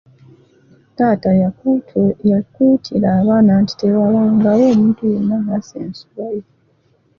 [0.95, 1.29] Taata
[2.31, 6.43] yakuutira abaana nti tewabangawo omuntu yenna ayasa ensuwa ye.